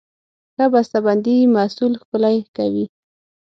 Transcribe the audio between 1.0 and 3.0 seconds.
بندي محصول ښکلی کوي.